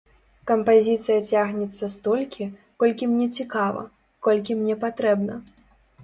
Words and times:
Кампазіцыя 0.51 1.17
цягнецца 1.33 1.89
столькі, 1.95 2.47
колькі 2.83 3.09
мне 3.11 3.27
цікава, 3.43 3.83
колькі 4.29 4.57
мне 4.63 4.75
патрэбна. 4.85 5.37